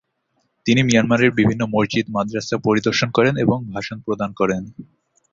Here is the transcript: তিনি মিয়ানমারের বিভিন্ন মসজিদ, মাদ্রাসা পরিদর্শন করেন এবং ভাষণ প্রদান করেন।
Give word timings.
তিনি 0.65 0.81
মিয়ানমারের 0.83 1.31
বিভিন্ন 1.31 1.61
মসজিদ, 1.73 2.05
মাদ্রাসা 2.09 2.57
পরিদর্শন 2.57 3.09
করেন 3.11 3.33
এবং 3.37 3.57
ভাষণ 3.73 3.97
প্রদান 4.01 4.29
করেন। 4.33 4.61